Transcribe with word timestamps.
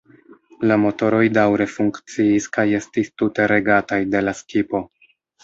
La 0.69 0.77
motoroj 0.85 1.19
daŭre 1.37 1.67
funkciis 1.73 2.47
kaj 2.57 2.65
estis 2.79 3.13
tute 3.23 3.47
regataj 3.53 4.01
de 4.17 4.25
la 4.27 4.35
skipo. 4.43 4.85